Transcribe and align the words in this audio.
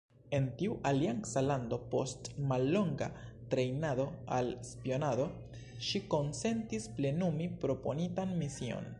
En 0.35 0.45
tiu 0.59 0.75
alianca 0.91 1.41
lando, 1.47 1.77
post 1.91 2.29
mallonga 2.51 3.09
trejnado 3.51 4.05
al 4.37 4.49
spionado, 4.69 5.27
ŝi 5.89 6.01
konsentis 6.15 6.89
plenumi 7.01 7.51
proponitan 7.67 8.33
mision. 8.41 8.89